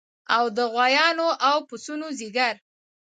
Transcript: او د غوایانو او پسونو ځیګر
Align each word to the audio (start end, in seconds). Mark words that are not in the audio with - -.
او 0.35 0.45
د 0.57 0.57
غوایانو 0.71 1.27
او 1.49 1.57
پسونو 1.69 2.07
ځیګر 2.19 2.53